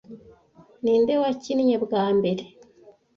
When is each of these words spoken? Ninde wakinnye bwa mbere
Ninde 0.81 1.13
wakinnye 1.21 1.75
bwa 1.83 2.03
mbere 2.17 2.43